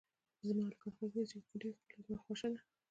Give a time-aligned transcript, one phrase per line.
[0.47, 2.59] زما هلکان خوښیږی ځکه چی ښکلی وی ښکله زما خوشه ده